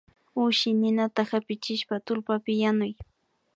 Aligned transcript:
Ushi 0.43 0.69
ninata 0.79 1.21
hapichishpa 1.31 1.95
tullpapi 2.05 2.53
yanuy 2.61 2.93